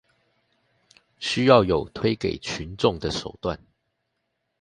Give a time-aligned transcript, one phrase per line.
[1.19, 3.59] 需要有推給群眾的手段